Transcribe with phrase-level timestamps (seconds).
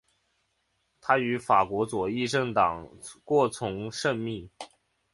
[0.99, 2.89] 他与法国左翼政党
[3.23, 4.49] 过从甚密。